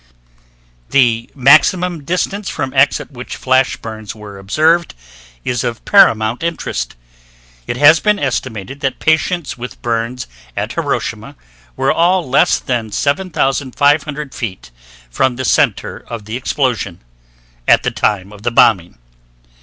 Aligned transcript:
The 0.89 1.29
maximum 1.35 2.03
distance 2.03 2.49
from 2.49 2.73
X 2.73 2.99
at 2.99 3.11
which 3.11 3.35
flash 3.35 3.77
burns 3.77 4.15
were 4.15 4.39
observed 4.39 4.95
is 5.45 5.63
of 5.63 5.85
paramount 5.85 6.41
interest. 6.41 6.95
It 7.67 7.77
has 7.77 7.99
been 7.99 8.17
estimated 8.17 8.79
that 8.79 8.97
patients 8.97 9.59
with 9.59 9.79
burns 9.83 10.25
at 10.57 10.73
Hiroshima 10.73 11.35
were 11.77 11.91
all 11.93 12.27
less 12.27 12.57
than 12.57 12.91
7,500 12.91 14.33
feet 14.33 14.71
from 15.11 15.35
the 15.35 15.45
center 15.45 16.03
of 16.07 16.25
the 16.25 16.35
explosion 16.35 17.01
at 17.67 17.83
the 17.83 17.91
time 17.91 18.33
of 18.33 18.41
the 18.41 18.49
bombing. 18.49 18.97